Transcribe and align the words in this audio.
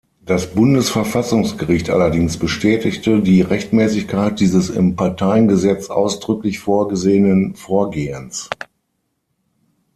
Das 0.25 0.55
Bundesverfassungsgericht 0.55 1.91
allerdings 1.91 2.37
bestätigte 2.37 3.21
die 3.21 3.43
Rechtmäßigkeit 3.43 4.39
dieses 4.39 4.71
im 4.71 4.95
Parteiengesetz 4.95 5.91
ausdrücklich 5.91 6.57
vorgesehenen 6.57 7.53
Vorgehens. 7.53 8.49